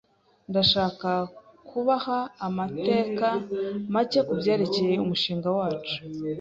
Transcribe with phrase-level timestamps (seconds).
[0.49, 1.09] Ndashaka
[1.69, 2.17] kubaha
[2.47, 3.27] amateka
[3.93, 5.95] make kubyerekeye umushinga wacu.